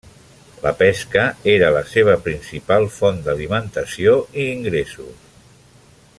La 0.61 0.69
pesca 0.77 1.25
era 1.51 1.69
la 1.75 1.83
seva 1.91 2.15
principal 2.29 2.89
font 2.97 3.21
d'alimentació 3.29 4.17
i 4.45 4.47
ingressos. 4.57 5.33